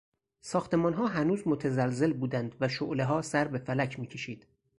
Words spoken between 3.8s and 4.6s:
میکشید.